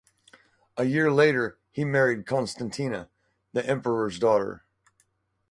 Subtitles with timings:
[0.77, 3.07] A year later, he married Constantina,
[3.53, 4.65] the Emperor's daughter.